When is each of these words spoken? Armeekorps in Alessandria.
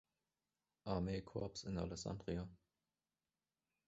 Armeekorps 0.87 1.63
in 1.65 1.77
Alessandria. 1.77 2.49